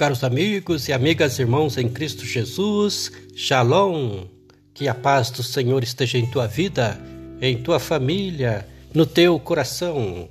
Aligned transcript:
Caros 0.00 0.24
amigos 0.24 0.88
e 0.88 0.94
amigas, 0.94 1.38
irmãos 1.38 1.76
em 1.76 1.86
Cristo 1.86 2.24
Jesus, 2.24 3.12
Shalom. 3.36 4.24
Que 4.72 4.88
a 4.88 4.94
paz 4.94 5.30
do 5.30 5.42
Senhor 5.42 5.84
esteja 5.84 6.16
em 6.16 6.24
tua 6.24 6.46
vida, 6.46 6.98
em 7.38 7.62
tua 7.62 7.78
família, 7.78 8.66
no 8.94 9.04
teu 9.04 9.38
coração. 9.38 10.26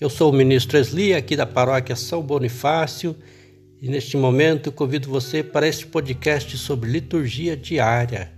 Eu 0.00 0.08
sou 0.08 0.30
o 0.30 0.32
ministro 0.32 0.78
Esli, 0.78 1.12
aqui 1.12 1.34
da 1.34 1.44
paróquia 1.44 1.96
São 1.96 2.22
Bonifácio, 2.22 3.16
e 3.82 3.88
neste 3.88 4.16
momento 4.16 4.70
convido 4.70 5.10
você 5.10 5.42
para 5.42 5.66
este 5.66 5.88
podcast 5.88 6.56
sobre 6.56 6.88
liturgia 6.88 7.56
diária, 7.56 8.30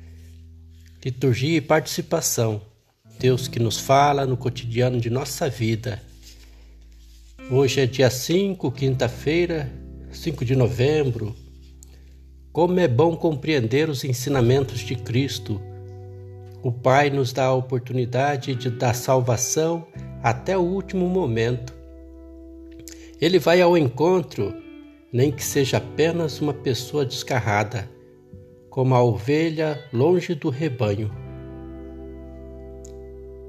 liturgia 1.05 1.59
e 1.59 1.61
participação. 1.61 2.63
Deus 3.21 3.47
que 3.47 3.59
nos 3.59 3.79
fala 3.79 4.25
no 4.25 4.39
cotidiano 4.39 4.99
de 4.99 5.11
nossa 5.11 5.51
vida. 5.51 6.01
Hoje 7.55 7.83
é 7.83 7.87
dia 7.87 8.09
5, 8.09 8.73
quinta-feira, 8.73 9.71
5 10.11 10.43
de 10.43 10.57
novembro. 10.57 11.37
Como 12.51 12.81
é 12.81 12.89
bom 12.89 13.15
compreender 13.15 13.91
os 13.91 14.05
ensinamentos 14.05 14.81
de 14.81 14.97
Cristo. 14.97 15.61
O 16.63 16.73
Pai 16.73 17.11
nos 17.11 17.31
dá 17.31 17.45
a 17.45 17.55
oportunidade 17.55 18.55
de 18.55 18.71
dar 18.71 18.95
salvação 18.95 19.87
até 20.23 20.57
o 20.57 20.63
último 20.63 21.07
momento. 21.11 21.75
Ele 23.21 23.39
vai 23.39 23.61
ao 23.61 23.77
encontro, 23.77 24.55
nem 25.13 25.31
que 25.31 25.45
seja 25.45 25.77
apenas 25.77 26.41
uma 26.41 26.55
pessoa 26.55 27.05
descarrada, 27.05 27.87
como 28.71 28.95
a 28.95 29.05
ovelha 29.05 29.79
longe 29.93 30.35
do 30.35 30.49
rebanho. 30.49 31.13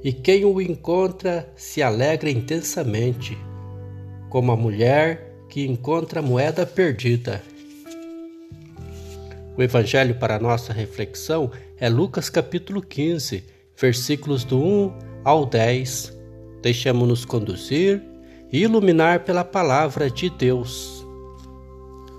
E 0.04 0.12
quem 0.12 0.44
o 0.44 0.60
encontra 0.60 1.50
se 1.56 1.82
alegra 1.82 2.30
intensamente 2.30 3.38
como 4.34 4.52
a 4.52 4.58
mulher 4.58 5.46
que 5.48 5.64
encontra 5.68 6.20
a 6.20 6.24
moeda 6.24 6.66
perdida. 6.66 7.40
O 9.56 9.62
evangelho 9.62 10.16
para 10.16 10.40
nossa 10.40 10.74
reflexão 10.74 11.52
é 11.78 11.88
Lucas 11.88 12.32
capítulo 12.32 12.82
15, 12.82 13.44
versículos 13.80 14.44
do 14.44 14.58
1 14.58 14.94
ao 15.24 15.46
10. 15.46 16.18
Deixemos-nos 16.64 17.26
conduzir 17.26 18.02
e 18.52 18.64
iluminar 18.64 19.20
pela 19.20 19.44
palavra 19.44 20.10
de 20.10 20.32
Deus. 20.32 21.06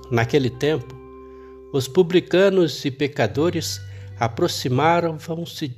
Naquele 0.08 0.50
tempo, 0.50 0.94
os 1.72 1.88
publicanos 1.88 2.84
e 2.84 2.92
pecadores 2.92 3.80
aproximaram-se 4.20 5.74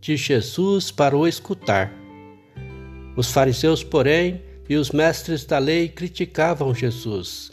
de 0.00 0.16
Jesus 0.16 0.90
para 0.90 1.16
o 1.16 1.24
escutar. 1.28 1.92
Os 3.16 3.30
fariseus, 3.30 3.84
porém, 3.84 4.47
e 4.68 4.76
os 4.76 4.90
mestres 4.90 5.44
da 5.44 5.58
lei 5.58 5.88
criticavam 5.88 6.74
Jesus. 6.74 7.50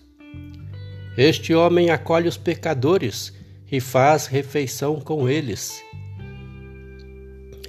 Este 1.17 1.53
homem 1.53 1.89
acolhe 1.89 2.27
os 2.27 2.35
pecadores 2.35 3.33
e 3.71 3.79
faz 3.79 4.27
refeição 4.27 4.99
com 4.99 5.29
eles. 5.29 5.81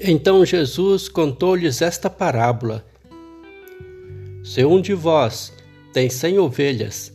Então 0.01 0.45
Jesus 0.45 1.09
contou-lhes 1.09 1.81
esta 1.81 2.11
parábola: 2.11 2.85
Se 4.45 4.65
um 4.65 4.81
de 4.81 4.95
vós 4.95 5.53
tem 5.93 6.11
cem 6.11 6.39
ovelhas 6.39 7.13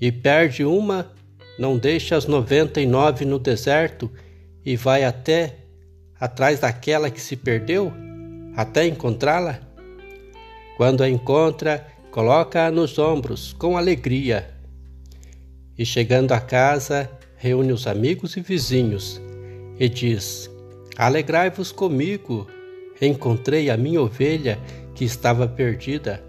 e 0.00 0.12
perde 0.12 0.64
uma, 0.64 1.12
não 1.58 1.76
deixa 1.76 2.16
as 2.16 2.26
noventa 2.26 2.80
e 2.80 2.86
nove 2.86 3.24
no 3.24 3.38
deserto 3.38 4.10
e 4.64 4.76
vai 4.76 5.04
até 5.04 5.56
atrás 6.18 6.60
daquela 6.60 7.10
que 7.10 7.20
se 7.20 7.36
perdeu, 7.36 7.92
até 8.54 8.86
encontrá-la? 8.86 9.65
Quando 10.76 11.02
a 11.02 11.08
encontra, 11.08 11.86
coloca-a 12.10 12.70
nos 12.70 12.98
ombros 12.98 13.52
com 13.52 13.76
alegria. 13.76 14.50
E 15.78 15.84
chegando 15.84 16.32
a 16.32 16.40
casa, 16.40 17.10
reúne 17.36 17.72
os 17.72 17.86
amigos 17.86 18.36
e 18.36 18.40
vizinhos 18.40 19.20
e 19.78 19.88
diz: 19.88 20.50
Alegrai-vos 20.96 21.72
comigo, 21.72 22.46
encontrei 23.00 23.70
a 23.70 23.76
minha 23.76 24.00
ovelha 24.00 24.58
que 24.94 25.04
estava 25.04 25.46
perdida. 25.46 26.22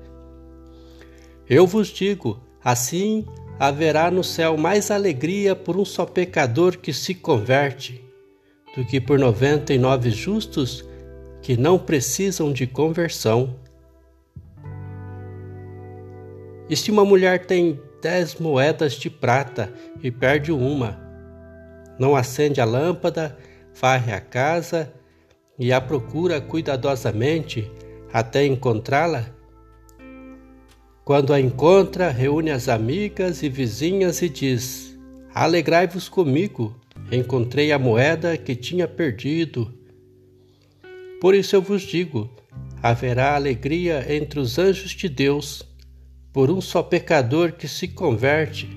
Eu 1.50 1.66
vos 1.66 1.88
digo: 1.88 2.41
assim 2.63 3.25
haverá 3.59 4.12
no 4.12 4.24
céu 4.24 4.57
mais 4.57 4.91
alegria 4.91 5.56
por 5.56 5.78
um 5.78 5.86
só 5.86 6.06
pecador 6.06 6.78
que 6.78 6.94
se 6.94 7.16
converte, 7.16 8.03
do 8.75 8.86
que 8.86 9.00
por 9.02 9.18
noventa 9.18 9.74
e 9.74 9.78
nove 9.78 10.12
justos 10.12 10.86
que 11.41 11.57
não 11.57 11.80
precisam 11.80 12.52
de 12.52 12.68
conversão. 12.68 13.56
E 16.70 16.76
se 16.76 16.92
uma 16.92 17.06
mulher 17.06 17.46
tem 17.46 17.80
dez 18.02 18.36
moedas 18.36 18.94
de 18.94 19.10
prata 19.10 19.74
e 20.04 20.12
perde 20.12 20.52
uma, 20.52 21.00
não 21.98 22.16
acende 22.16 22.60
a 22.60 22.66
lâmpada, 22.66 23.38
varre 23.80 24.12
a 24.12 24.20
casa 24.20 24.94
e 25.58 25.72
a 25.72 25.80
procura 25.80 26.42
cuidadosamente 26.42 27.72
até 28.12 28.46
encontrá-la? 28.46 29.26
Quando 31.06 31.32
a 31.32 31.40
encontra, 31.40 32.10
reúne 32.10 32.52
as 32.52 32.68
amigas 32.68 33.42
e 33.42 33.48
vizinhas 33.48 34.22
e 34.22 34.28
diz: 34.28 35.00
Alegrai-vos 35.34 36.10
comigo, 36.10 36.76
encontrei 37.10 37.72
a 37.72 37.80
moeda 37.80 38.36
que 38.36 38.54
tinha 38.54 38.90
perdido. 38.90 39.74
Por 41.22 41.34
isso 41.34 41.56
eu 41.56 41.62
vos 41.62 41.84
digo: 41.84 42.30
haverá 42.84 43.36
alegria 43.36 44.06
entre 44.14 44.38
os 44.38 44.60
anjos 44.60 44.92
de 44.92 45.08
Deus 45.08 45.64
por 46.38 46.52
um 46.52 46.62
só 46.62 46.84
pecador 46.84 47.53
que 47.53 47.68
se 47.68 47.88
converte. 47.88 48.70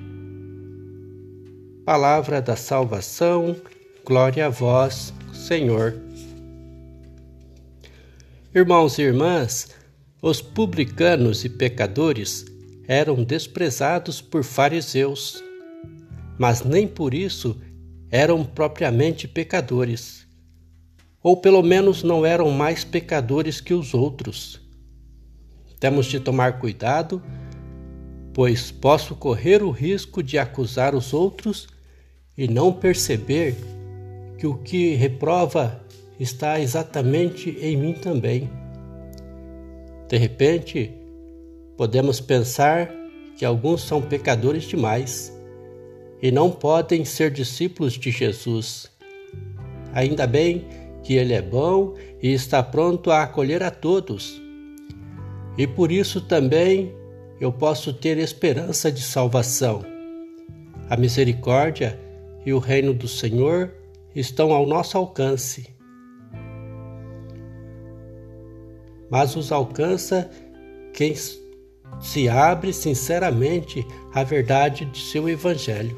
Palavra 1.85 2.41
da 2.41 2.57
salvação, 2.57 3.55
glória 4.03 4.47
a 4.47 4.49
vós, 4.49 5.13
Senhor. 5.35 5.95
Irmãos 8.55 8.97
e 8.97 9.03
irmãs, 9.03 9.75
os 10.23 10.41
publicanos 10.41 11.45
e 11.45 11.51
pecadores 11.51 12.47
eram 12.89 13.23
desprezados 13.23 14.23
por 14.23 14.43
fariseus, 14.43 15.45
mas 16.39 16.63
nem 16.63 16.89
por 16.89 17.13
isso 17.13 17.61
eram 18.11 18.43
propriamente 18.43 19.29
pecadores, 19.29 20.27
ou 21.23 21.37
pelo 21.37 21.63
menos 21.63 22.03
não 22.03 22.25
eram 22.25 22.51
mais 22.51 22.85
pecadores 22.85 23.61
que 23.61 23.75
os 23.75 23.93
outros. 23.93 24.59
Temos 25.79 26.07
de 26.07 26.19
tomar 26.19 26.59
cuidado 26.59 27.23
pois 28.41 28.71
posso 28.71 29.15
correr 29.15 29.63
o 29.63 29.71
risco 29.71 30.23
de 30.23 30.39
acusar 30.39 30.95
os 30.95 31.13
outros 31.13 31.69
e 32.39 32.49
não 32.49 32.73
perceber 32.73 33.55
que 34.39 34.47
o 34.47 34.55
que 34.55 34.95
reprova 34.95 35.85
está 36.19 36.59
exatamente 36.59 37.51
em 37.61 37.77
mim 37.77 37.93
também. 37.93 38.49
De 40.09 40.17
repente, 40.17 40.91
podemos 41.77 42.19
pensar 42.19 42.91
que 43.37 43.45
alguns 43.45 43.83
são 43.83 44.01
pecadores 44.01 44.65
demais 44.65 45.31
e 46.23 46.33
não 46.33 46.51
podem 46.51 47.05
ser 47.05 47.31
discípulos 47.31 47.93
de 47.93 48.11
Jesus. 48.11 48.91
Ainda 49.93 50.27
bem 50.27 50.65
que 51.03 51.13
Ele 51.13 51.35
é 51.35 51.43
bom 51.43 51.93
e 52.23 52.33
está 52.33 52.63
pronto 52.63 53.11
a 53.11 53.23
acolher 53.23 53.63
a 53.63 53.71
todos. 53.71 54.41
E 55.59 55.67
por 55.67 55.93
isso 55.93 56.23
também 56.23 56.99
eu 57.41 57.51
posso 57.51 57.93
ter 57.93 58.19
esperança 58.19 58.93
de 58.93 59.01
salvação. 59.01 59.83
A 60.91 60.97
misericórdia 60.97 61.99
e 62.45 62.53
o 62.53 62.59
reino 62.59 62.93
do 62.93 63.09
Senhor 63.09 63.73
estão 64.15 64.53
ao 64.53 64.67
nosso 64.67 64.99
alcance. 64.99 65.75
Mas 69.11 69.35
os 69.35 69.51
alcança 69.51 70.31
quem 70.93 71.15
se 72.01 72.29
abre 72.29 72.73
sinceramente 72.73 73.87
à 74.13 74.23
verdade 74.23 74.85
de 74.85 75.01
seu 75.01 75.29
Evangelho, 75.29 75.97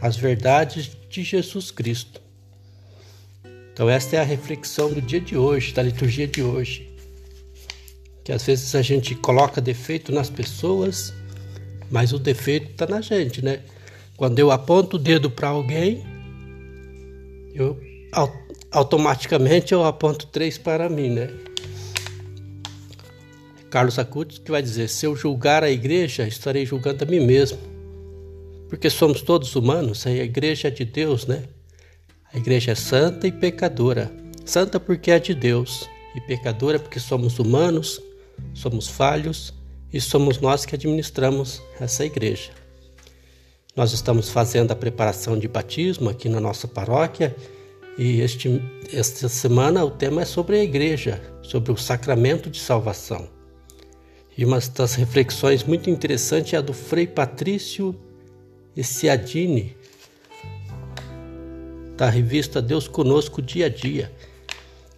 as 0.00 0.16
verdades 0.16 0.90
de 1.08 1.22
Jesus 1.22 1.70
Cristo. 1.70 2.20
Então, 3.72 3.88
esta 3.88 4.16
é 4.16 4.20
a 4.20 4.24
reflexão 4.24 4.92
do 4.92 5.00
dia 5.00 5.20
de 5.20 5.36
hoje, 5.36 5.72
da 5.72 5.82
liturgia 5.82 6.26
de 6.26 6.42
hoje 6.42 6.89
que 8.30 8.34
às 8.34 8.44
vezes 8.44 8.76
a 8.76 8.82
gente 8.82 9.16
coloca 9.16 9.60
defeito 9.60 10.12
nas 10.12 10.30
pessoas, 10.30 11.12
mas 11.90 12.12
o 12.12 12.18
defeito 12.18 12.70
está 12.70 12.86
na 12.86 13.00
gente, 13.00 13.44
né? 13.44 13.58
Quando 14.16 14.38
eu 14.38 14.52
aponto 14.52 14.94
o 14.94 14.98
dedo 15.00 15.28
para 15.28 15.48
alguém, 15.48 16.06
eu 17.52 17.76
automaticamente 18.70 19.74
eu 19.74 19.84
aponto 19.84 20.28
três 20.28 20.56
para 20.56 20.88
mim, 20.88 21.10
né? 21.10 21.28
Carlos 23.68 23.98
Acutis 23.98 24.38
que 24.38 24.52
vai 24.52 24.62
dizer: 24.62 24.88
se 24.88 25.04
eu 25.04 25.16
julgar 25.16 25.64
a 25.64 25.70
igreja, 25.70 26.24
estarei 26.24 26.64
julgando 26.64 27.02
a 27.02 27.08
mim 27.08 27.26
mesmo, 27.26 27.58
porque 28.68 28.88
somos 28.88 29.22
todos 29.22 29.56
humanos. 29.56 30.06
A 30.06 30.12
igreja 30.12 30.68
é 30.68 30.70
de 30.70 30.84
Deus, 30.84 31.26
né? 31.26 31.42
A 32.32 32.38
igreja 32.38 32.70
é 32.70 32.76
santa 32.76 33.26
e 33.26 33.32
pecadora. 33.32 34.08
Santa 34.44 34.78
porque 34.78 35.10
é 35.10 35.18
de 35.18 35.34
Deus 35.34 35.90
e 36.14 36.20
pecadora 36.20 36.78
porque 36.78 37.00
somos 37.00 37.36
humanos 37.40 38.00
somos 38.54 38.88
falhos 38.88 39.54
e 39.92 40.00
somos 40.00 40.38
nós 40.38 40.64
que 40.64 40.74
administramos 40.74 41.62
essa 41.80 42.04
igreja. 42.04 42.50
Nós 43.76 43.92
estamos 43.92 44.28
fazendo 44.28 44.72
a 44.72 44.76
preparação 44.76 45.38
de 45.38 45.48
batismo 45.48 46.10
aqui 46.10 46.28
na 46.28 46.40
nossa 46.40 46.66
paróquia 46.66 47.34
e 47.96 48.20
este, 48.20 48.62
esta 48.92 49.28
semana 49.28 49.84
o 49.84 49.90
tema 49.90 50.22
é 50.22 50.24
sobre 50.24 50.56
a 50.56 50.62
igreja, 50.62 51.20
sobre 51.42 51.72
o 51.72 51.76
sacramento 51.76 52.50
de 52.50 52.58
salvação. 52.58 53.28
E 54.36 54.44
uma 54.44 54.58
das 54.58 54.94
reflexões 54.94 55.64
muito 55.64 55.90
interessantes 55.90 56.54
é 56.54 56.56
a 56.56 56.60
do 56.60 56.72
Frei 56.72 57.06
Patrício 57.06 57.94
Essiadini, 58.76 59.76
da 61.96 62.08
revista 62.08 62.62
Deus 62.62 62.88
Conosco 62.88 63.42
Dia 63.42 63.66
a 63.66 63.68
Dia. 63.68 64.10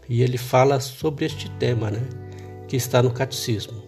E 0.08 0.22
ele 0.22 0.38
fala 0.38 0.78
sobre 0.78 1.24
este 1.24 1.50
tema, 1.58 1.90
né, 1.90 2.00
que 2.72 2.76
está 2.78 3.02
no 3.02 3.10
catecismo. 3.10 3.82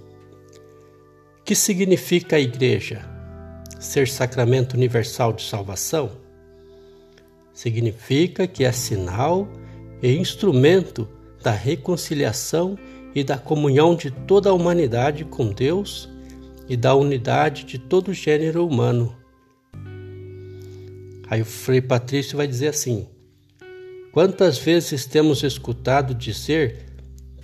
Que 1.43 1.55
significa 1.55 2.37
a 2.37 2.39
igreja? 2.39 3.03
Ser 3.81 4.07
sacramento 4.07 4.75
universal 4.75 5.33
de 5.33 5.43
salvação? 5.43 6.11
Significa 7.55 8.47
que 8.47 8.63
é 8.63 8.71
sinal 8.73 9.49
e 10.03 10.15
instrumento 10.15 11.09
da 11.43 11.51
reconciliação 11.51 12.79
e 13.15 13.25
da 13.25 13.39
comunhão 13.39 13.97
de 13.97 14.11
toda 14.11 14.51
a 14.51 14.53
humanidade 14.53 15.25
com 15.25 15.51
Deus 15.51 16.07
e 16.69 16.77
da 16.77 16.95
unidade 16.95 17.65
de 17.65 17.79
todo 17.79 18.09
o 18.09 18.15
gênero 18.15 18.67
humano 18.67 19.17
Aí 21.31 21.41
o 21.41 21.47
Frei 21.47 21.81
Patrício 21.81 22.37
vai 22.37 22.47
dizer 22.47 22.69
assim: 22.69 23.09
Quantas 24.13 24.59
vezes 24.59 25.07
temos 25.07 25.43
escutado 25.43 26.15
dizer 26.15 26.94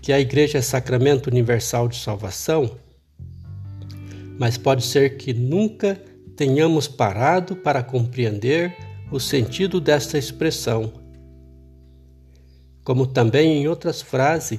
que 0.00 0.12
a 0.12 0.20
Igreja 0.20 0.58
é 0.58 0.62
sacramento 0.62 1.28
universal 1.28 1.88
de 1.88 1.96
salvação? 1.96 2.76
Mas 4.38 4.56
pode 4.56 4.84
ser 4.84 5.16
que 5.16 5.32
nunca 5.32 6.00
tenhamos 6.36 6.88
parado 6.88 7.54
para 7.54 7.82
compreender 7.82 8.74
o 9.10 9.20
sentido 9.20 9.80
desta 9.80 10.16
expressão. 10.16 10.92
Como 12.82 13.06
também 13.06 13.62
em 13.62 13.68
outras 13.68 14.00
frases 14.00 14.58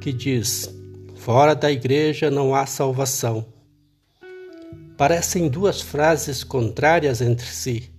que 0.00 0.12
diz: 0.12 0.72
Fora 1.16 1.54
da 1.54 1.70
igreja 1.70 2.30
não 2.30 2.54
há 2.54 2.64
salvação. 2.66 3.44
Parecem 4.96 5.48
duas 5.48 5.80
frases 5.80 6.44
contrárias 6.44 7.20
entre 7.20 7.46
si 7.46 7.98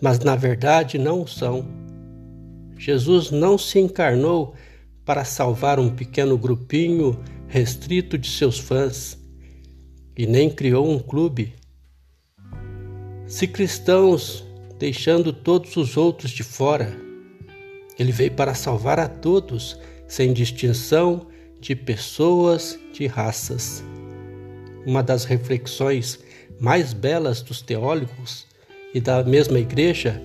mas 0.00 0.18
na 0.20 0.36
verdade 0.36 0.98
não 0.98 1.26
são. 1.26 1.66
Jesus 2.76 3.30
não 3.30 3.58
se 3.58 3.78
encarnou 3.78 4.54
para 5.08 5.24
salvar 5.24 5.80
um 5.80 5.88
pequeno 5.88 6.36
grupinho 6.36 7.18
restrito 7.46 8.18
de 8.18 8.28
seus 8.28 8.58
fãs 8.58 9.18
e 10.14 10.26
nem 10.26 10.50
criou 10.50 10.86
um 10.86 10.98
clube. 10.98 11.54
Se 13.26 13.46
cristãos, 13.46 14.44
deixando 14.78 15.32
todos 15.32 15.78
os 15.78 15.96
outros 15.96 16.30
de 16.30 16.42
fora, 16.42 16.94
ele 17.98 18.12
veio 18.12 18.32
para 18.32 18.52
salvar 18.52 19.00
a 19.00 19.08
todos, 19.08 19.80
sem 20.06 20.30
distinção 20.34 21.26
de 21.58 21.74
pessoas, 21.74 22.78
de 22.92 23.06
raças. 23.06 23.82
Uma 24.84 25.02
das 25.02 25.24
reflexões 25.24 26.18
mais 26.60 26.92
belas 26.92 27.40
dos 27.40 27.62
teólogos 27.62 28.46
e 28.92 29.00
da 29.00 29.24
mesma 29.24 29.58
igreja, 29.58 30.22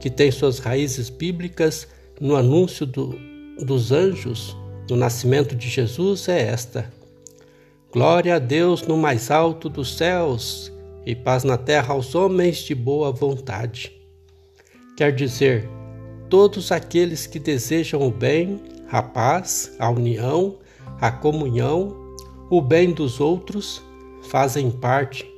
que 0.00 0.10
tem 0.10 0.32
suas 0.32 0.58
raízes 0.58 1.08
bíblicas 1.08 1.86
no 2.20 2.34
anúncio 2.34 2.84
do, 2.84 3.16
dos 3.58 3.92
anjos 3.92 4.56
do 4.86 4.96
nascimento 4.96 5.54
de 5.54 5.68
Jesus, 5.68 6.28
é 6.28 6.42
esta: 6.42 6.92
Glória 7.92 8.36
a 8.36 8.38
Deus 8.38 8.82
no 8.82 8.96
mais 8.96 9.30
alto 9.30 9.68
dos 9.68 9.96
céus 9.96 10.72
e 11.06 11.14
paz 11.14 11.44
na 11.44 11.56
terra 11.56 11.94
aos 11.94 12.14
homens 12.14 12.58
de 12.58 12.74
boa 12.74 13.12
vontade. 13.12 13.92
Quer 14.96 15.14
dizer, 15.14 15.68
todos 16.28 16.72
aqueles 16.72 17.26
que 17.26 17.38
desejam 17.38 18.02
o 18.06 18.10
bem, 18.10 18.60
a 18.90 19.02
paz, 19.02 19.74
a 19.78 19.90
união, 19.90 20.58
a 21.00 21.10
comunhão, 21.10 21.96
o 22.50 22.60
bem 22.60 22.92
dos 22.92 23.20
outros, 23.20 23.82
fazem 24.22 24.70
parte 24.70 25.34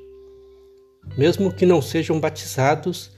mesmo 1.16 1.52
que 1.52 1.66
não 1.66 1.80
sejam 1.80 2.18
batizados, 2.18 3.10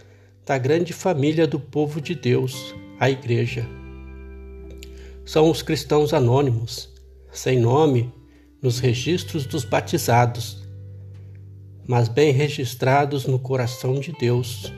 da 0.44 0.58
grande 0.58 0.92
família 0.92 1.46
do 1.46 1.60
povo 1.60 2.00
de 2.00 2.14
Deus, 2.14 2.74
a 2.98 3.10
Igreja. 3.10 3.77
São 5.28 5.50
os 5.50 5.60
cristãos 5.60 6.14
anônimos, 6.14 6.88
sem 7.30 7.60
nome 7.60 8.10
nos 8.62 8.78
registros 8.78 9.44
dos 9.44 9.62
batizados, 9.62 10.66
mas 11.86 12.08
bem 12.08 12.32
registrados 12.32 13.26
no 13.26 13.38
coração 13.38 14.00
de 14.00 14.10
Deus, 14.10 14.72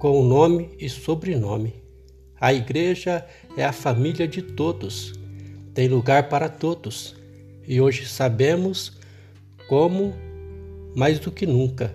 com 0.00 0.24
nome 0.24 0.70
e 0.76 0.88
sobrenome. 0.88 1.72
A 2.40 2.52
Igreja 2.52 3.24
é 3.56 3.64
a 3.64 3.70
família 3.70 4.26
de 4.26 4.42
todos, 4.42 5.12
tem 5.72 5.86
lugar 5.86 6.28
para 6.28 6.48
todos, 6.48 7.14
e 7.64 7.80
hoje 7.80 8.08
sabemos 8.08 8.98
como 9.68 10.12
mais 10.96 11.20
do 11.20 11.30
que 11.30 11.46
nunca 11.46 11.94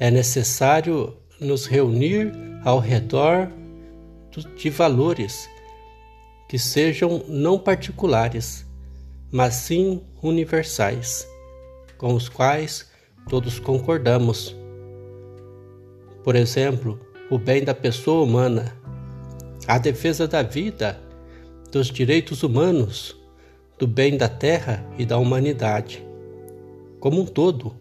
é 0.00 0.10
necessário 0.10 1.16
nos 1.38 1.66
reunir 1.66 2.32
ao 2.64 2.80
redor 2.80 3.48
de 4.56 4.68
valores 4.68 5.48
que 6.52 6.58
sejam 6.58 7.24
não 7.28 7.58
particulares, 7.58 8.66
mas 9.30 9.54
sim 9.54 10.02
universais, 10.22 11.26
com 11.96 12.12
os 12.12 12.28
quais 12.28 12.90
todos 13.26 13.58
concordamos. 13.58 14.54
Por 16.22 16.36
exemplo, 16.36 17.00
o 17.30 17.38
bem 17.38 17.64
da 17.64 17.74
pessoa 17.74 18.22
humana, 18.22 18.76
a 19.66 19.78
defesa 19.78 20.28
da 20.28 20.42
vida, 20.42 21.00
dos 21.70 21.86
direitos 21.86 22.42
humanos, 22.42 23.16
do 23.78 23.86
bem 23.86 24.18
da 24.18 24.28
terra 24.28 24.84
e 24.98 25.06
da 25.06 25.16
humanidade, 25.16 26.06
como 27.00 27.22
um 27.22 27.24
todo 27.24 27.74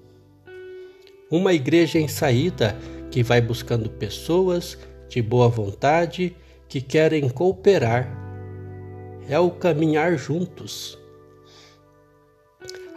uma 1.29 1.51
igreja 1.51 1.99
em 1.99 2.07
saída 2.07 2.77
que 3.11 3.21
vai 3.21 3.41
buscando 3.41 3.89
pessoas 3.89 4.77
de 5.09 5.21
boa 5.21 5.49
vontade 5.49 6.33
que 6.69 6.79
querem 6.79 7.27
cooperar. 7.27 8.20
É 9.27 9.39
o 9.39 9.51
caminhar 9.51 10.17
juntos. 10.17 10.97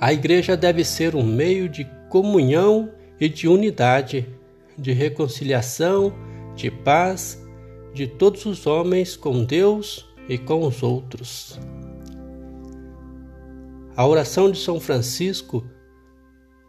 A 0.00 0.12
igreja 0.12 0.56
deve 0.56 0.84
ser 0.84 1.14
um 1.14 1.22
meio 1.22 1.68
de 1.68 1.84
comunhão 2.10 2.90
e 3.20 3.28
de 3.28 3.48
unidade, 3.48 4.28
de 4.76 4.92
reconciliação, 4.92 6.12
de 6.54 6.70
paz 6.70 7.40
de 7.92 8.06
todos 8.06 8.44
os 8.44 8.66
homens 8.66 9.16
com 9.16 9.44
Deus 9.44 10.04
e 10.28 10.36
com 10.36 10.66
os 10.66 10.82
outros. 10.82 11.60
A 13.96 14.04
oração 14.04 14.50
de 14.50 14.58
São 14.58 14.80
Francisco 14.80 15.64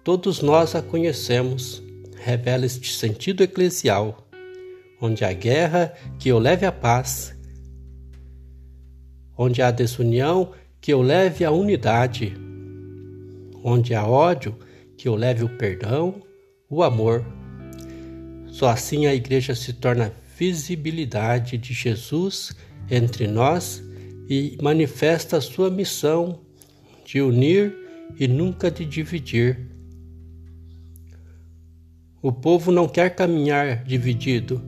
Todos 0.05 0.39
nós 0.39 0.75
a 0.75 0.83
conhecemos, 0.83 1.81
revela 2.15 2.63
este 2.63 2.93
sentido 2.93 3.41
eclesial, 3.41 4.29
onde 5.01 5.25
há 5.25 5.33
guerra, 5.33 5.95
que 6.19 6.29
eu 6.29 6.38
leve 6.38 6.63
a 6.63 6.71
paz, 6.71 7.35
onde 9.38 9.62
há 9.62 9.72
desunião, 9.72 10.51
que 10.80 10.94
eu 10.94 11.01
leve 11.01 11.44
a 11.44 11.51
unidade, 11.51 12.34
onde 13.63 13.94
há 13.94 14.06
ódio, 14.06 14.56
que 14.98 15.08
eu 15.08 15.15
leve 15.15 15.44
o 15.44 15.58
perdão, 15.58 16.22
o 16.70 16.84
amor. 16.84 17.25
Só 18.48 18.70
assim 18.70 19.06
a 19.06 19.13
igreja 19.13 19.56
se 19.56 19.74
torna 19.74 20.13
visibilidade 20.38 21.58
de 21.58 21.74
Jesus 21.74 22.56
entre 22.89 23.27
nós 23.27 23.84
e 24.30 24.58
manifesta 24.62 25.38
a 25.38 25.42
sua 25.42 25.70
missão 25.70 26.42
de 27.06 27.22
unir 27.22 27.75
e 28.20 28.27
nunca 28.27 28.70
de 28.70 28.86
dividir 28.86 29.75
o 32.25 32.32
povo 32.32 32.72
não 32.72 32.88
quer 32.88 33.13
caminhar 33.13 33.84
dividido, 33.84 34.60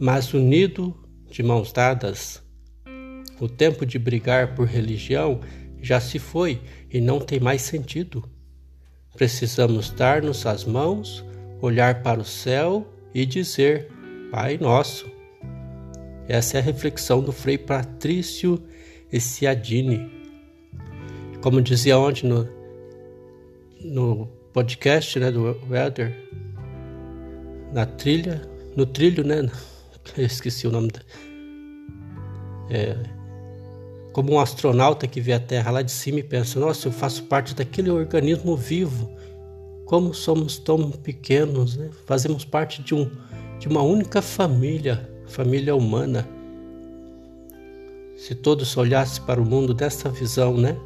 mas 0.00 0.34
unido 0.34 0.92
de 1.30 1.44
mãos 1.44 1.72
dadas. 1.72 2.42
O 3.40 3.48
tempo 3.48 3.86
de 3.86 3.98
brigar 3.98 4.54
por 4.54 4.66
religião 4.66 5.40
já 5.80 6.00
se 6.00 6.18
foi 6.18 6.60
e 6.90 7.00
não 7.00 7.20
tem 7.20 7.38
mais 7.38 7.62
sentido. 7.62 8.28
Precisamos 9.14 9.90
dar-nos 9.90 10.44
as 10.46 10.64
mãos, 10.64 11.24
olhar 11.60 12.02
para 12.02 12.20
o 12.20 12.24
céu 12.24 12.86
e 13.14 13.24
dizer: 13.24 13.88
Pai 14.30 14.58
Nosso. 14.58 15.10
Essa 16.28 16.58
é 16.58 16.60
a 16.60 16.62
reflexão 16.62 17.22
do 17.22 17.32
Frei 17.32 17.56
Patrício 17.56 18.62
Essiadini. 19.10 20.10
Como 21.40 21.62
dizia 21.62 21.98
ontem 21.98 22.28
no, 22.28 22.46
no 23.80 24.26
podcast 24.52 25.18
né, 25.18 25.30
do 25.30 25.56
Welder, 25.70 26.14
na 27.72 27.86
trilha, 27.86 28.42
no 28.76 28.84
trilho, 28.84 29.24
né? 29.24 29.48
Eu 30.16 30.26
esqueci 30.26 30.66
o 30.66 30.70
nome 30.70 30.88
da. 30.88 31.00
É, 32.70 33.17
como 34.12 34.32
um 34.32 34.40
astronauta 34.40 35.06
que 35.06 35.20
vê 35.20 35.32
a 35.32 35.40
Terra 35.40 35.70
lá 35.70 35.82
de 35.82 35.92
cima 35.92 36.20
e 36.20 36.22
pensa: 36.22 36.58
nossa, 36.58 36.88
eu 36.88 36.92
faço 36.92 37.24
parte 37.24 37.54
daquele 37.54 37.90
organismo 37.90 38.56
vivo. 38.56 39.10
Como 39.84 40.12
somos 40.12 40.58
tão 40.58 40.90
pequenos, 40.90 41.76
né? 41.76 41.90
fazemos 42.04 42.44
parte 42.44 42.82
de, 42.82 42.94
um, 42.94 43.10
de 43.58 43.68
uma 43.68 43.80
única 43.80 44.20
família, 44.20 45.08
família 45.26 45.74
humana. 45.74 46.28
Se 48.16 48.34
todos 48.34 48.76
olhassem 48.76 49.22
para 49.24 49.40
o 49.40 49.46
mundo 49.46 49.72
dessa 49.72 50.10
visão, 50.10 50.56
né? 50.56 50.76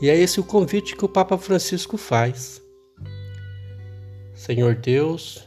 E 0.00 0.08
é 0.08 0.16
esse 0.16 0.40
o 0.40 0.44
convite 0.44 0.96
que 0.96 1.04
o 1.04 1.08
Papa 1.08 1.36
Francisco 1.36 1.98
faz. 1.98 2.62
Senhor 4.34 4.74
Deus, 4.74 5.46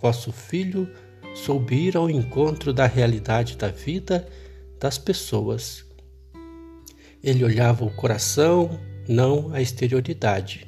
vosso 0.00 0.30
Filho 0.30 0.88
soube 1.34 1.74
ir 1.74 1.96
ao 1.96 2.08
encontro 2.08 2.72
da 2.72 2.86
realidade 2.86 3.56
da 3.56 3.68
vida 3.68 4.28
das 4.78 4.98
pessoas. 4.98 5.87
Ele 7.22 7.44
olhava 7.44 7.84
o 7.84 7.90
coração, 7.90 8.78
não 9.08 9.52
a 9.52 9.60
exterioridade, 9.60 10.66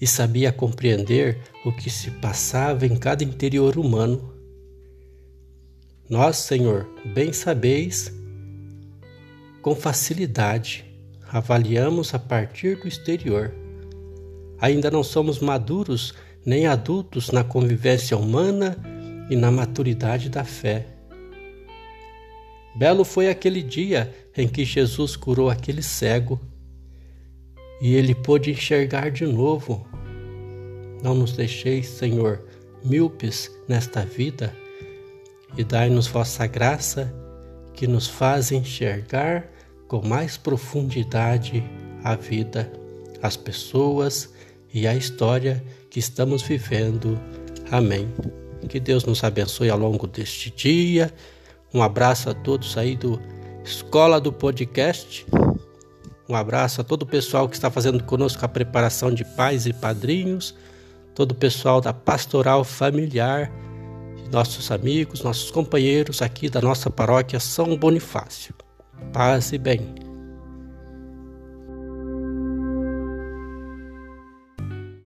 e 0.00 0.06
sabia 0.06 0.52
compreender 0.52 1.40
o 1.64 1.72
que 1.72 1.88
se 1.88 2.10
passava 2.10 2.86
em 2.86 2.96
cada 2.96 3.24
interior 3.24 3.78
humano. 3.78 4.34
Nós, 6.08 6.36
Senhor, 6.38 6.88
bem 7.14 7.32
sabeis, 7.32 8.12
com 9.62 9.74
facilidade, 9.74 10.84
avaliamos 11.30 12.14
a 12.14 12.18
partir 12.18 12.76
do 12.78 12.88
exterior. 12.88 13.52
Ainda 14.60 14.90
não 14.90 15.02
somos 15.02 15.40
maduros 15.40 16.14
nem 16.44 16.66
adultos 16.66 17.30
na 17.30 17.44
convivência 17.44 18.16
humana 18.16 18.76
e 19.28 19.36
na 19.36 19.50
maturidade 19.50 20.28
da 20.28 20.44
fé. 20.44 20.97
Belo 22.78 23.04
foi 23.04 23.28
aquele 23.28 23.60
dia 23.60 24.14
em 24.36 24.46
que 24.46 24.64
Jesus 24.64 25.16
curou 25.16 25.50
aquele 25.50 25.82
cego 25.82 26.40
e 27.80 27.96
ele 27.96 28.14
pôde 28.14 28.52
enxergar 28.52 29.10
de 29.10 29.26
novo. 29.26 29.84
Não 31.02 31.12
nos 31.12 31.32
deixeis, 31.32 31.88
Senhor, 31.88 32.40
míopes 32.84 33.50
nesta 33.66 34.04
vida 34.04 34.54
e 35.56 35.64
dai-nos 35.64 36.06
vossa 36.06 36.46
graça 36.46 37.12
que 37.74 37.88
nos 37.88 38.06
faz 38.06 38.52
enxergar 38.52 39.50
com 39.88 40.06
mais 40.06 40.36
profundidade 40.36 41.64
a 42.04 42.14
vida, 42.14 42.72
as 43.20 43.36
pessoas 43.36 44.32
e 44.72 44.86
a 44.86 44.94
história 44.94 45.64
que 45.90 45.98
estamos 45.98 46.42
vivendo. 46.42 47.20
Amém. 47.72 48.08
Que 48.68 48.78
Deus 48.78 49.04
nos 49.04 49.24
abençoe 49.24 49.68
ao 49.68 49.78
longo 49.78 50.06
deste 50.06 50.48
dia. 50.48 51.12
Um 51.72 51.82
abraço 51.82 52.30
a 52.30 52.34
todos 52.34 52.76
aí 52.78 52.96
do 52.96 53.20
Escola 53.64 54.20
do 54.20 54.32
Podcast. 54.32 55.26
Um 56.28 56.34
abraço 56.34 56.80
a 56.80 56.84
todo 56.84 57.02
o 57.02 57.06
pessoal 57.06 57.48
que 57.48 57.56
está 57.56 57.70
fazendo 57.70 58.02
conosco 58.04 58.44
a 58.44 58.48
preparação 58.48 59.12
de 59.12 59.24
pais 59.24 59.66
e 59.66 59.72
padrinhos, 59.72 60.54
todo 61.14 61.32
o 61.32 61.34
pessoal 61.34 61.80
da 61.80 61.92
Pastoral 61.92 62.64
Familiar, 62.64 63.50
nossos 64.30 64.70
amigos, 64.70 65.22
nossos 65.22 65.50
companheiros 65.50 66.20
aqui 66.20 66.50
da 66.50 66.60
nossa 66.60 66.90
paróquia 66.90 67.40
São 67.40 67.76
Bonifácio. 67.76 68.54
Paz 69.12 69.52
e 69.52 69.58
bem. 69.58 70.07